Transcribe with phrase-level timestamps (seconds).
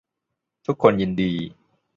[0.65, 1.31] ทุกคนยินดี